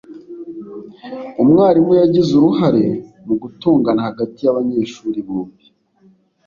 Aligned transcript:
umwarimu 1.41 1.93
yagize 2.01 2.31
uruhare 2.35 2.83
mu 3.25 3.33
gutongana 3.41 4.01
hagati 4.07 4.39
y'abanyeshuri 4.43 5.19
bombi 5.27 5.65